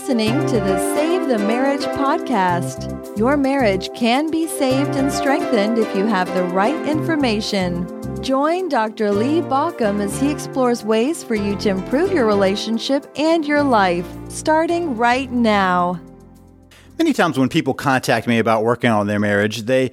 [0.00, 3.18] listening to the Save the Marriage podcast.
[3.18, 7.86] Your marriage can be saved and strengthened if you have the right information.
[8.22, 9.10] Join Dr.
[9.10, 14.06] Lee Baucom as he explores ways for you to improve your relationship and your life,
[14.30, 16.00] starting right now.
[16.96, 19.90] Many times when people contact me about working on their marriage, they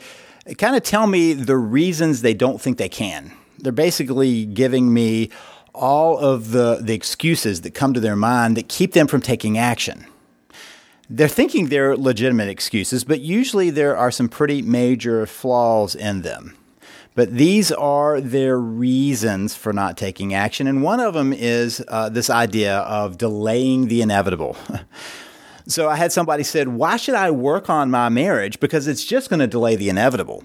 [0.57, 3.33] kind of tell me the reasons they don't think they can.
[3.59, 5.31] They're basically giving me
[5.77, 9.57] all of the, the excuses that come to their mind that keep them from taking
[9.57, 10.05] action.
[11.09, 16.57] They're thinking they're legitimate excuses, but usually there are some pretty major flaws in them.
[17.15, 20.67] But these are their reasons for not taking action.
[20.67, 24.57] And one of them is uh, this idea of delaying the inevitable.
[25.67, 28.59] So I had somebody said, "Why should I work on my marriage?
[28.59, 30.43] Because it's just going to delay the inevitable.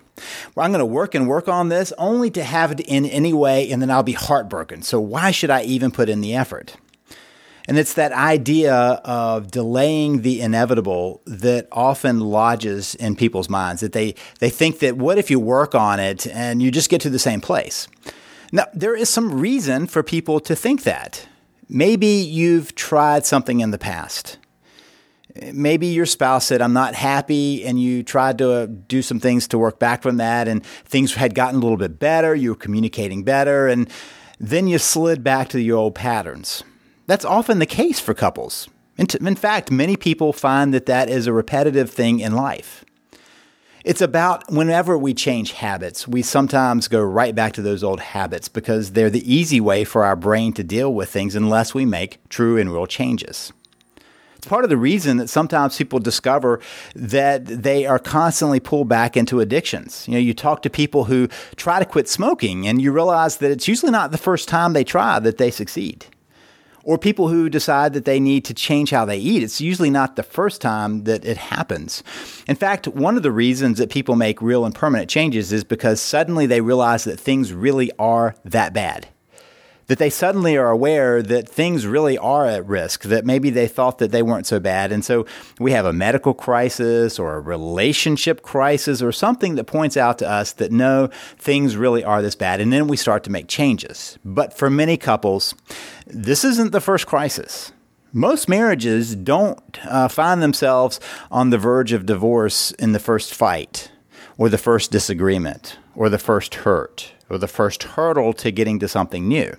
[0.55, 3.33] Well, I'm going to work and work on this only to have it in any
[3.33, 4.83] way, and then I'll be heartbroken.
[4.83, 6.77] So why should I even put in the effort?"
[7.69, 13.93] And it's that idea of delaying the inevitable that often lodges in people's minds that
[13.93, 17.11] they, they think that what if you work on it and you just get to
[17.11, 17.87] the same place?
[18.51, 21.29] Now, there is some reason for people to think that.
[21.69, 24.39] Maybe you've tried something in the past
[25.53, 29.49] maybe your spouse said, I'm not happy, and you tried to uh, do some things
[29.49, 32.57] to work back from that, and things had gotten a little bit better, you were
[32.57, 33.89] communicating better, and
[34.39, 36.63] then you slid back to your old patterns.
[37.07, 38.69] That's often the case for couples.
[38.99, 42.85] In fact, many people find that that is a repetitive thing in life.
[43.85, 48.49] It's about whenever we change habits, we sometimes go right back to those old habits
[48.49, 52.19] because they're the easy way for our brain to deal with things unless we make
[52.29, 53.53] true and real changes.
[54.43, 56.59] It's part of the reason that sometimes people discover
[56.97, 60.05] that they are constantly pulled back into addictions.
[60.09, 63.53] You know, you talk to people who try to quit smoking and you realize that
[63.53, 66.07] it's usually not the first time they try that they succeed.
[66.83, 69.45] Or people who decide that they need to change how they eat.
[69.45, 72.03] It's usually not the first time that it happens.
[72.49, 76.01] In fact, one of the reasons that people make real and permanent changes is because
[76.01, 79.07] suddenly they realize that things really are that bad
[79.87, 83.99] that they suddenly are aware that things really are at risk, that maybe they thought
[83.99, 84.93] that they weren't so bad.
[84.93, 85.27] And so
[85.59, 90.29] we have a medical crisis or a relationship crisis or something that points out to
[90.29, 92.61] us that no, things really are this bad.
[92.61, 94.19] And then we start to make changes.
[94.25, 95.55] But for many couples,
[96.07, 97.73] this isn't the first crisis.
[98.15, 101.01] Most marriages don't uh, find themselves
[101.31, 103.91] on the verge of divorce in the first fight
[104.37, 108.87] or the first disagreement or the first hurt or the first hurdle to getting to
[108.87, 109.57] something new.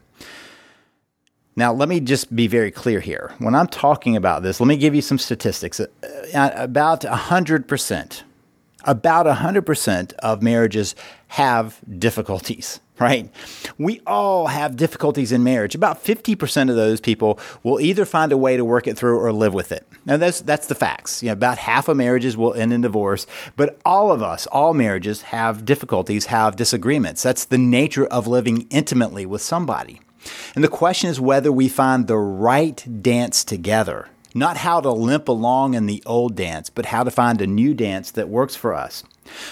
[1.56, 3.32] Now, let me just be very clear here.
[3.38, 5.80] When I'm talking about this, let me give you some statistics.
[5.80, 5.88] Uh,
[6.34, 8.24] about 100%,
[8.86, 10.96] about 100% of marriages
[11.28, 13.30] have difficulties, right?
[13.78, 15.76] We all have difficulties in marriage.
[15.76, 19.32] About 50% of those people will either find a way to work it through or
[19.32, 19.88] live with it.
[20.06, 21.22] Now, that's, that's the facts.
[21.22, 24.74] You know, about half of marriages will end in divorce, but all of us, all
[24.74, 27.22] marriages have difficulties, have disagreements.
[27.22, 30.00] That's the nature of living intimately with somebody.
[30.56, 34.10] And the question is whether we find the right dance together.
[34.36, 37.74] Not how to limp along in the old dance, but how to find a new
[37.74, 39.04] dance that works for us.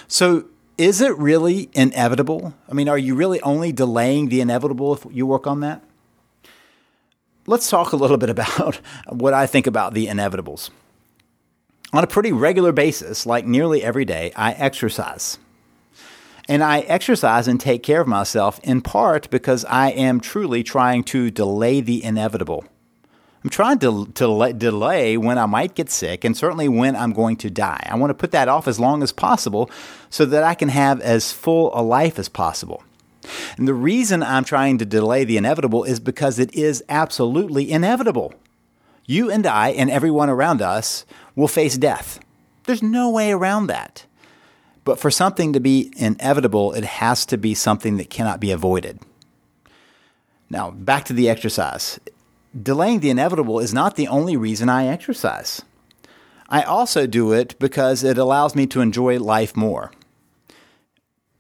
[0.08, 0.46] So,
[0.78, 2.56] is it really inevitable?
[2.68, 5.84] I mean, are you really only delaying the inevitable if you work on that?
[7.46, 8.76] Let's talk a little bit about
[9.10, 10.72] what I think about the inevitables.
[11.94, 15.38] On a pretty regular basis, like nearly every day, I exercise.
[16.48, 21.04] And I exercise and take care of myself in part because I am truly trying
[21.06, 22.66] to delay the inevitable.
[23.44, 27.38] I'm trying to, to delay when I might get sick and certainly when I'm going
[27.38, 27.88] to die.
[27.90, 29.70] I want to put that off as long as possible
[30.10, 32.84] so that I can have as full a life as possible.
[33.58, 38.34] And the reason I'm trying to delay the inevitable is because it is absolutely inevitable.
[39.06, 42.20] You and I and everyone around us will face death.
[42.66, 44.06] There's no way around that.
[44.84, 49.00] But for something to be inevitable, it has to be something that cannot be avoided.
[50.50, 52.00] Now, back to the exercise.
[52.60, 55.62] Delaying the inevitable is not the only reason I exercise.
[56.50, 59.92] I also do it because it allows me to enjoy life more.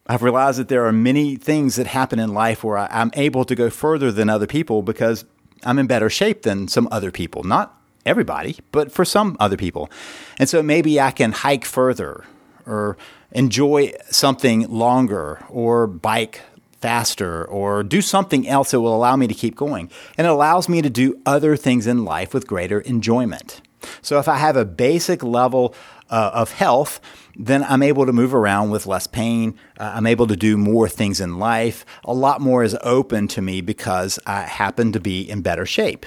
[0.08, 3.56] I've realized that there are many things that happen in life where I'm able to
[3.56, 5.26] go further than other people because
[5.64, 7.44] I'm in better shape than some other people.
[7.44, 9.92] Not everybody, but for some other people.
[10.40, 12.26] And so maybe I can hike further
[12.66, 12.98] or
[13.32, 16.42] enjoy something longer or bike
[16.82, 19.90] faster or do something else that will allow me to keep going.
[20.18, 23.62] And it allows me to do other things in life with greater enjoyment.
[24.02, 25.76] So if I have a basic level
[26.10, 27.00] uh, of health,
[27.36, 29.56] then I'm able to move around with less pain.
[29.80, 31.86] Uh, I'm able to do more things in life.
[32.04, 36.06] A lot more is open to me because I happen to be in better shape.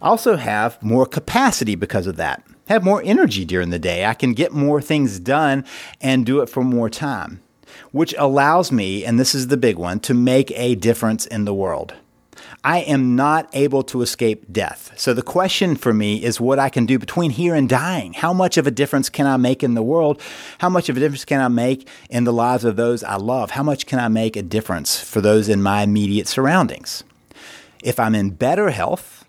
[0.00, 2.42] I also have more capacity because of that.
[2.72, 4.06] Have more energy during the day.
[4.06, 5.66] I can get more things done
[6.00, 7.42] and do it for more time,
[7.90, 11.52] which allows me, and this is the big one, to make a difference in the
[11.52, 11.92] world.
[12.64, 14.90] I am not able to escape death.
[14.96, 18.14] So the question for me is what I can do between here and dying.
[18.14, 20.18] How much of a difference can I make in the world?
[20.56, 23.50] How much of a difference can I make in the lives of those I love?
[23.50, 27.04] How much can I make a difference for those in my immediate surroundings?
[27.82, 29.26] If I'm in better health,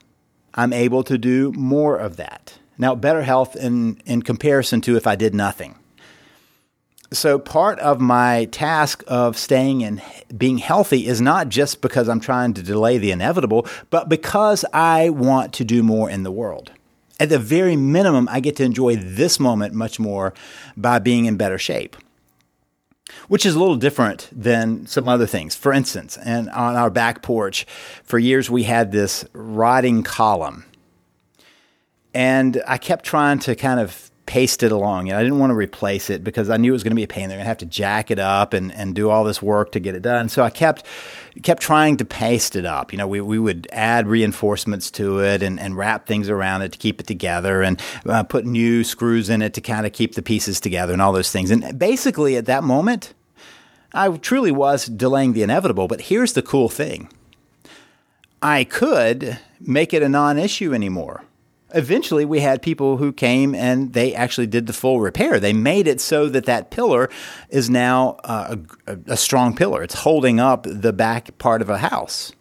[0.53, 2.57] I'm able to do more of that.
[2.77, 5.75] Now, better health in, in comparison to if I did nothing.
[7.13, 10.01] So, part of my task of staying and
[10.35, 15.11] being healthy is not just because I'm trying to delay the inevitable, but because I
[15.11, 16.71] want to do more in the world.
[17.19, 20.33] At the very minimum, I get to enjoy this moment much more
[20.75, 21.95] by being in better shape,
[23.27, 25.55] which is a little different than some other things.
[25.55, 27.67] For instance, and on our back porch,
[28.03, 30.65] for years we had this rotting column.
[32.13, 35.07] And I kept trying to kind of paste it along.
[35.07, 36.95] You know, I didn't want to replace it because I knew it was going to
[36.95, 37.27] be a pain.
[37.27, 39.79] They're going to have to jack it up and, and do all this work to
[39.79, 40.29] get it done.
[40.29, 40.85] So I kept
[41.41, 42.93] kept trying to paste it up.
[42.93, 46.71] You know, we, we would add reinforcements to it and, and wrap things around it
[46.71, 50.15] to keep it together and uh, put new screws in it to kind of keep
[50.15, 51.51] the pieces together and all those things.
[51.51, 53.13] And basically, at that moment,
[53.93, 55.87] I truly was delaying the inevitable.
[55.87, 57.09] But here's the cool thing
[58.41, 61.25] I could make it a non issue anymore
[61.73, 65.39] eventually we had people who came and they actually did the full repair.
[65.39, 67.09] They made it so that that pillar
[67.49, 68.55] is now uh,
[68.87, 69.83] a, a, strong pillar.
[69.83, 72.31] It's holding up the back part of a house.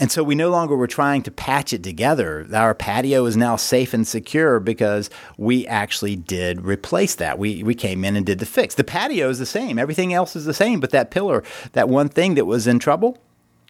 [0.00, 2.46] And so we no longer were trying to patch it together.
[2.54, 7.38] Our patio is now safe and secure because we actually did replace that.
[7.38, 8.74] We, we came in and did the fix.
[8.74, 9.78] The patio is the same.
[9.78, 13.18] Everything else is the same, but that pillar, that one thing that was in trouble,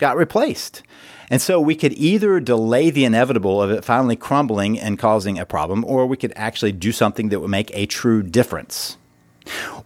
[0.01, 0.83] got replaced.
[1.31, 5.47] And so we could either delay the inevitable of it finally crumbling and causing a
[5.47, 8.97] problem, or we could actually do something that would make a true difference.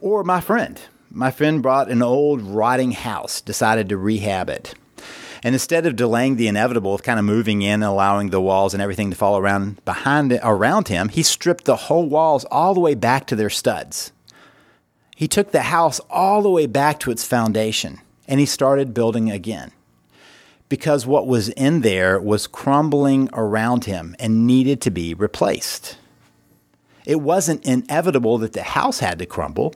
[0.01, 0.81] Or my friend.
[1.11, 4.75] My friend brought an old rotting house, decided to rehab it.
[5.45, 8.73] And instead of delaying the inevitable of kind of moving in and allowing the walls
[8.73, 12.81] and everything to fall around behind around him, he stripped the whole walls all the
[12.81, 14.11] way back to their studs.
[15.15, 19.31] He took the house all the way back to its foundation and he started building
[19.31, 19.71] again
[20.69, 25.99] because what was in there was crumbling around him and needed to be replaced.
[27.07, 29.75] It wasn't inevitable that the house had to crumble,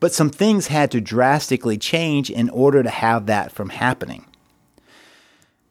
[0.00, 4.24] but some things had to drastically change in order to have that from happening.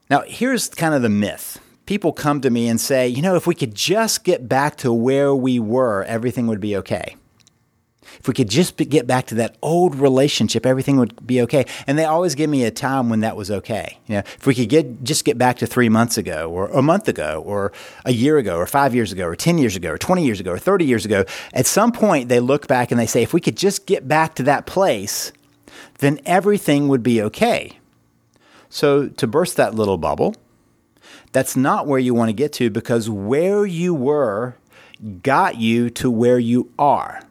[0.10, 1.60] Now, here's kind of the myth.
[1.86, 4.94] People come to me and say, you know, if we could just get back to
[4.94, 7.16] where we were, everything would be okay.
[8.20, 11.66] If we could just get back to that old relationship, everything would be okay.
[11.86, 14.00] And they always give me a time when that was okay.
[14.08, 16.82] You know, if we could get just get back to three months ago, or a
[16.82, 17.72] month ago, or
[18.06, 20.52] a year ago, or five years ago, or ten years ago, or twenty years ago,
[20.52, 21.24] or thirty years ago,
[21.54, 24.36] at some point they look back and they say, if we could just get back
[24.36, 25.32] to that place,
[26.00, 27.78] then everything would be okay.
[28.70, 30.36] So to burst that little bubble,
[31.32, 34.56] that's not where you want to get to because where you were
[35.22, 37.22] got you to where you are.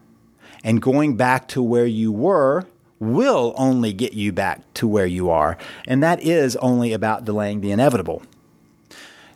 [0.65, 2.67] And going back to where you were
[3.01, 5.57] will only get you back to where you are.
[5.87, 8.23] And that is only about delaying the inevitable.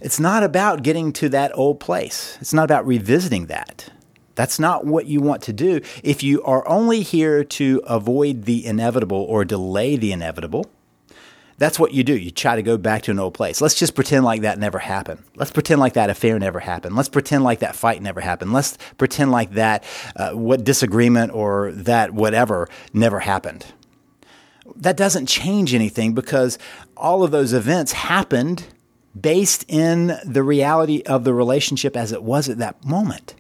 [0.02, 3.88] It's not about getting to that old place, it's not about revisiting that.
[4.34, 5.80] That's not what you want to do.
[6.02, 10.70] If you are only here to avoid the inevitable or delay the inevitable,
[11.62, 12.16] that's what you do.
[12.16, 13.60] You try to go back to an old place.
[13.60, 15.22] Let's just pretend like that never happened.
[15.36, 16.96] Let's pretend like that affair never happened.
[16.96, 18.52] Let's pretend like that fight never happened.
[18.52, 19.84] Let's pretend like that
[20.16, 23.64] uh, what disagreement or that whatever never happened.
[24.74, 26.58] That doesn't change anything because
[26.96, 28.66] all of those events happened
[29.18, 33.36] based in the reality of the relationship as it was at that moment.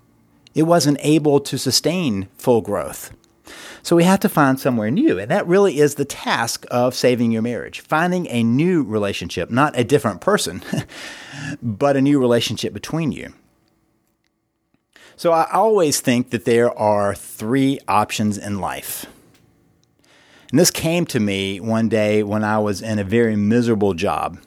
[0.54, 3.10] It wasn't able to sustain full growth.
[3.82, 5.18] So we have to find somewhere new.
[5.18, 9.78] And that really is the task of saving your marriage finding a new relationship, not
[9.78, 10.62] a different person,
[11.62, 13.32] but a new relationship between you.
[15.16, 19.06] So I always think that there are three options in life.
[20.50, 24.38] And this came to me one day when I was in a very miserable job.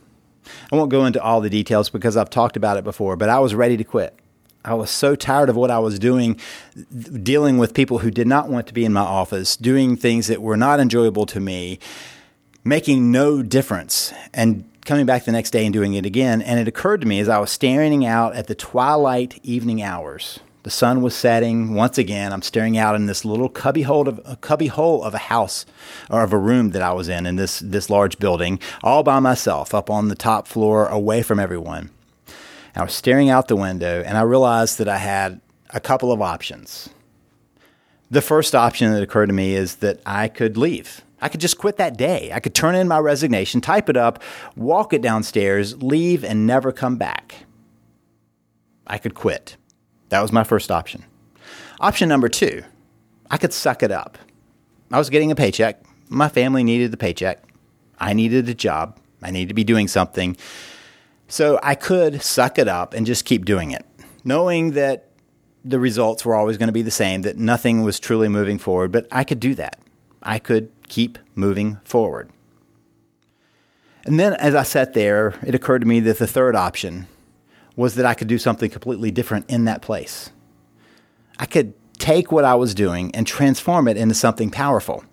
[0.71, 3.39] I won't go into all the details because I've talked about it before, but I
[3.39, 4.17] was ready to quit.
[4.65, 6.39] I was so tired of what I was doing,
[7.21, 10.41] dealing with people who did not want to be in my office, doing things that
[10.41, 11.77] were not enjoyable to me,
[12.63, 16.41] making no difference, and coming back the next day and doing it again.
[16.41, 20.39] And it occurred to me as I was staring out at the twilight evening hours.
[20.63, 21.75] The sun was setting.
[21.75, 25.13] Once again, I'm staring out in this little cubby hole of a cubby hole of
[25.13, 25.67] a house
[26.09, 29.19] or of a room that I was in in this this large building, all by
[29.19, 31.91] myself, up on the top floor, away from everyone.
[32.75, 35.39] I was staring out the window and I realized that I had
[35.69, 36.89] a couple of options.
[38.11, 41.01] The first option that occurred to me is that I could leave.
[41.21, 42.31] I could just quit that day.
[42.33, 44.21] I could turn in my resignation, type it up,
[44.55, 47.45] walk it downstairs, leave, and never come back.
[48.85, 49.55] I could quit.
[50.09, 51.05] That was my first option.
[51.79, 52.63] Option number two,
[53.31, 54.17] I could suck it up.
[54.91, 55.81] I was getting a paycheck.
[56.09, 57.41] My family needed the paycheck.
[57.99, 58.99] I needed a job.
[59.23, 60.37] I needed to be doing something.
[61.27, 63.85] So I could suck it up and just keep doing it,
[64.23, 65.09] knowing that
[65.63, 68.91] the results were always going to be the same, that nothing was truly moving forward,
[68.91, 69.79] but I could do that.
[70.21, 72.29] I could keep moving forward.
[74.05, 77.07] And then as I sat there, it occurred to me that the third option
[77.75, 80.29] was that I could do something completely different in that place.
[81.39, 85.03] I could take what I was doing and transform it into something powerful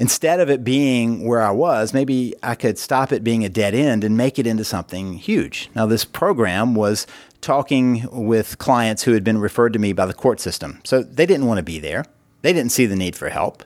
[0.00, 3.74] instead of it being where I was, maybe I could stop it being a dead
[3.74, 5.68] end and make it into something huge.
[5.76, 7.06] Now, this program was
[7.42, 10.80] talking with clients who had been referred to me by the court system.
[10.84, 12.06] So they didn't want to be there,
[12.42, 13.62] they didn't see the need for help.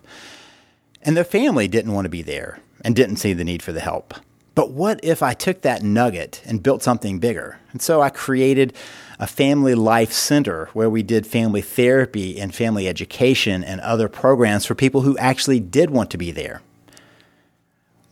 [1.02, 3.80] And their family didn't want to be there and didn't see the need for the
[3.80, 4.14] help.
[4.54, 7.58] But what if I took that nugget and built something bigger?
[7.72, 8.72] And so I created
[9.18, 14.64] a family life center where we did family therapy and family education and other programs
[14.64, 16.62] for people who actually did want to be there.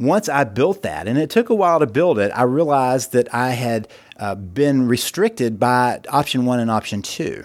[0.01, 3.33] Once I built that, and it took a while to build it, I realized that
[3.33, 7.45] I had uh, been restricted by option one and option two.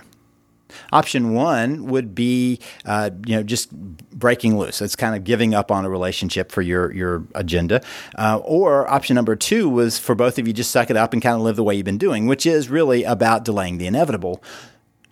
[0.91, 4.81] Option one would be, uh, you know, just breaking loose.
[4.81, 7.81] It's kind of giving up on a relationship for your your agenda.
[8.17, 11.21] Uh, or option number two was for both of you just suck it up and
[11.21, 14.43] kind of live the way you've been doing, which is really about delaying the inevitable.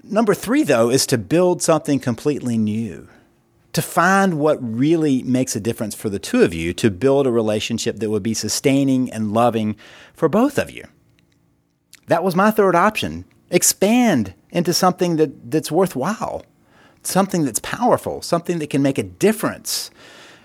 [0.04, 3.08] Number three, though, is to build something completely new.
[3.74, 7.32] To find what really makes a difference for the two of you to build a
[7.32, 9.76] relationship that would be sustaining and loving
[10.14, 10.86] for both of you.
[12.08, 13.26] That was my third option.
[13.56, 16.44] Expand into something that, that's worthwhile,
[17.04, 19.92] something that's powerful, something that can make a difference.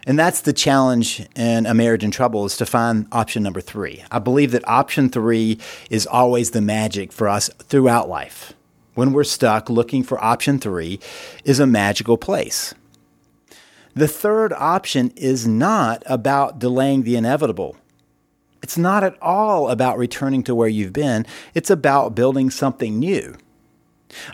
[0.07, 4.05] And that's the challenge in a marriage in trouble is to find option number three.
[4.13, 5.59] I believe that option three
[5.91, 8.53] is always the magic for us throughout life.
[8.95, 11.01] When we're stuck, looking for option three
[11.45, 12.75] is a magical place.
[13.95, 17.77] The third option is not about delaying the inevitable.
[18.71, 21.27] It's not at all about returning to where you've been.
[21.55, 23.35] It's about building something new.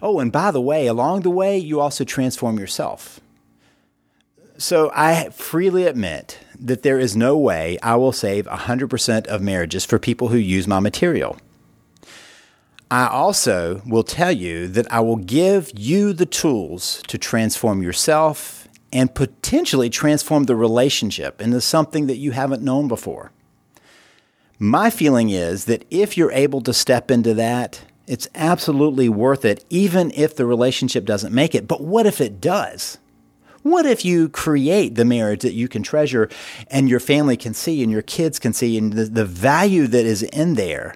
[0.02, 3.18] Oh, and by the way, along the way, you also transform yourself.
[4.58, 9.86] So I freely admit that there is no way I will save 100% of marriages
[9.86, 11.38] for people who use my material.
[12.90, 18.68] I also will tell you that I will give you the tools to transform yourself
[18.92, 23.32] and potentially transform the relationship into something that you haven't known before.
[24.58, 29.64] My feeling is that if you're able to step into that, it's absolutely worth it,
[29.68, 31.68] even if the relationship doesn't make it.
[31.68, 32.98] But what if it does?
[33.62, 36.30] What if you create the marriage that you can treasure
[36.70, 40.06] and your family can see and your kids can see and the, the value that
[40.06, 40.94] is in there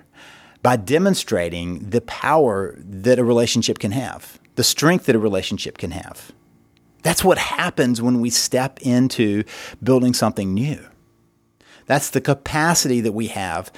[0.63, 5.91] by demonstrating the power that a relationship can have, the strength that a relationship can
[5.91, 6.33] have?
[7.03, 9.45] That's what happens when we step into
[9.83, 10.87] building something new.
[11.91, 13.73] That's the capacity that we have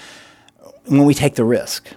[0.85, 1.89] when we take the risk.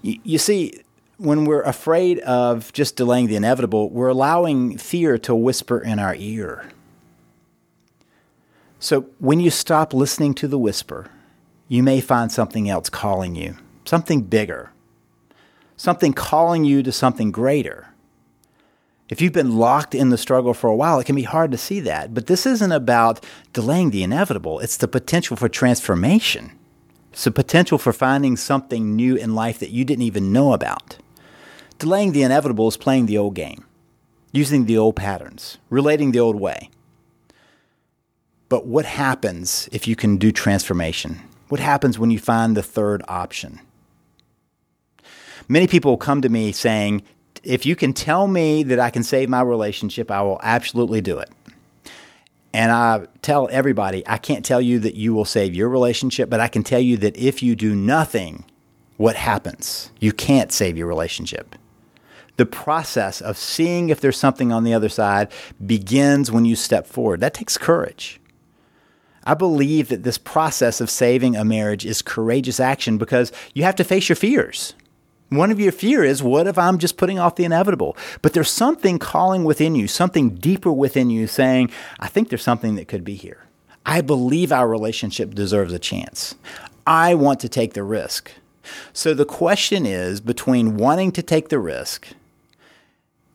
[0.00, 0.80] You, you see,
[1.18, 6.14] when we're afraid of just delaying the inevitable, we're allowing fear to whisper in our
[6.14, 6.70] ear.
[8.78, 11.10] So when you stop listening to the whisper,
[11.68, 14.72] you may find something else calling you, something bigger,
[15.76, 17.88] something calling you to something greater.
[19.10, 21.58] If you've been locked in the struggle for a while, it can be hard to
[21.58, 22.14] see that.
[22.14, 26.52] But this isn't about delaying the inevitable, it's the potential for transformation.
[27.12, 30.98] It's the potential for finding something new in life that you didn't even know about.
[31.80, 33.64] Delaying the inevitable is playing the old game,
[34.30, 36.70] using the old patterns, relating the old way.
[38.48, 41.20] But what happens if you can do transformation?
[41.48, 43.60] What happens when you find the third option?
[45.48, 47.02] Many people come to me saying,
[47.42, 51.18] if you can tell me that I can save my relationship, I will absolutely do
[51.18, 51.30] it.
[52.52, 56.40] And I tell everybody, I can't tell you that you will save your relationship, but
[56.40, 58.44] I can tell you that if you do nothing,
[58.96, 59.90] what happens?
[60.00, 61.54] You can't save your relationship.
[62.36, 65.30] The process of seeing if there's something on the other side
[65.64, 67.20] begins when you step forward.
[67.20, 68.20] That takes courage.
[69.24, 73.76] I believe that this process of saving a marriage is courageous action because you have
[73.76, 74.74] to face your fears.
[75.30, 77.96] One of your fear is, what if I'm just putting off the inevitable?
[78.20, 81.70] But there's something calling within you, something deeper within you saying,
[82.00, 83.46] I think there's something that could be here.
[83.86, 86.34] I believe our relationship deserves a chance.
[86.84, 88.32] I want to take the risk.
[88.92, 92.08] So the question is between wanting to take the risk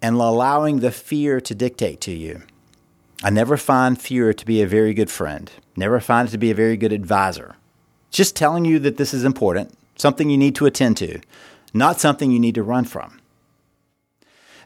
[0.01, 2.41] and allowing the fear to dictate to you.
[3.23, 6.51] I never find fear to be a very good friend, never find it to be
[6.51, 7.55] a very good advisor.
[8.11, 11.21] Just telling you that this is important, something you need to attend to,
[11.75, 13.19] not something you need to run from.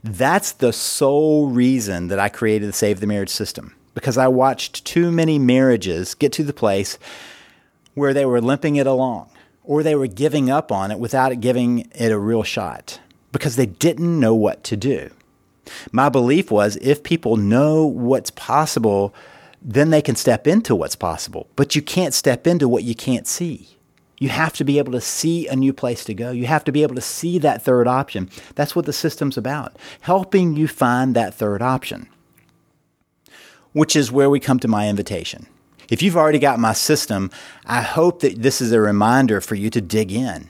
[0.03, 4.85] That's the sole reason that I created the Save the Marriage system because I watched
[4.85, 6.97] too many marriages get to the place
[7.95, 9.29] where they were limping it along
[9.63, 12.99] or they were giving up on it without it giving it a real shot
[13.31, 15.11] because they didn't know what to do.
[15.91, 19.13] My belief was if people know what's possible,
[19.61, 21.47] then they can step into what's possible.
[21.55, 23.78] But you can't step into what you can't see.
[24.19, 26.31] You have to be able to see a new place to go.
[26.31, 28.29] You have to be able to see that third option.
[28.55, 32.09] That's what the system's about, helping you find that third option,
[33.71, 35.47] which is where we come to my invitation.
[35.89, 37.31] If you've already got my system,
[37.65, 40.49] I hope that this is a reminder for you to dig in.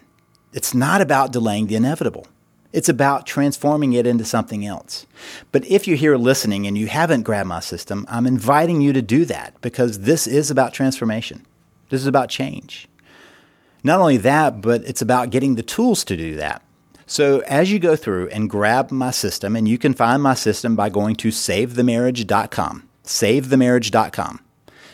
[0.51, 2.25] It's not about delaying the inevitable.
[2.73, 5.05] It's about transforming it into something else.
[5.51, 9.01] But if you're here listening and you haven't grabbed my system, I'm inviting you to
[9.01, 11.45] do that because this is about transformation.
[11.89, 12.88] This is about change.
[13.83, 16.61] Not only that, but it's about getting the tools to do that.
[17.05, 20.75] So as you go through and grab my system, and you can find my system
[20.75, 24.39] by going to savethemarriage.com, savethemarriage.com.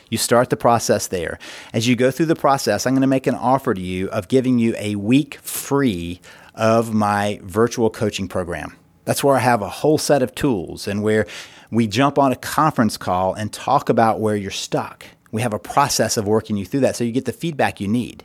[0.09, 1.39] You start the process there.
[1.73, 4.27] As you go through the process, I'm going to make an offer to you of
[4.27, 6.21] giving you a week free
[6.53, 8.77] of my virtual coaching program.
[9.03, 11.25] That's where I have a whole set of tools and where
[11.69, 15.05] we jump on a conference call and talk about where you're stuck.
[15.35, 17.89] We have a process of working you through that so you get the feedback you
[17.89, 18.23] need.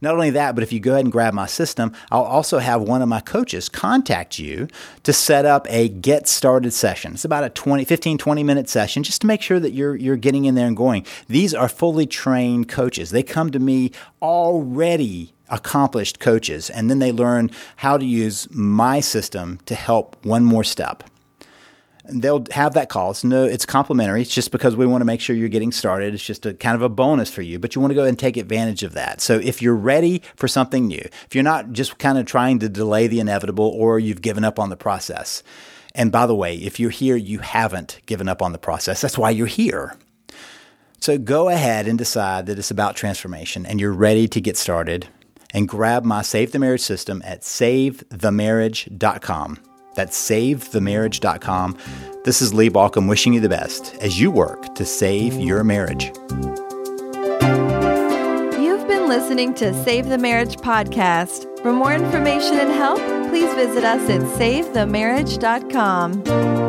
[0.00, 2.80] Not only that, but if you go ahead and grab my system, I'll also have
[2.80, 4.66] one of my coaches contact you
[5.02, 7.12] to set up a get started session.
[7.12, 10.16] It's about a 20, 15, 20 minute session just to make sure that you're, you're
[10.16, 11.04] getting in there and going.
[11.28, 13.10] These are fully trained coaches.
[13.10, 19.00] They come to me already accomplished coaches, and then they learn how to use my
[19.00, 21.04] system to help one more step.
[22.08, 23.10] They'll have that call.
[23.10, 24.22] It's no, it's complimentary.
[24.22, 26.14] It's just because we want to make sure you're getting started.
[26.14, 28.18] It's just a kind of a bonus for you, but you want to go and
[28.18, 29.20] take advantage of that.
[29.20, 32.68] So if you're ready for something new, if you're not just kind of trying to
[32.68, 35.42] delay the inevitable or you've given up on the process.
[35.94, 39.00] And by the way, if you're here, you haven't given up on the process.
[39.00, 39.96] That's why you're here.
[41.00, 45.08] So go ahead and decide that it's about transformation and you're ready to get started
[45.52, 49.58] and grab my Save the Marriage system at savethemarriage.com.
[49.96, 51.76] That's savethemarriage.com.
[52.24, 56.12] This is Lee Baucom wishing you the best as you work to save your marriage.
[58.60, 61.46] You've been listening to Save the Marriage podcast.
[61.62, 62.98] For more information and help,
[63.30, 66.65] please visit us at savethemarriage.com.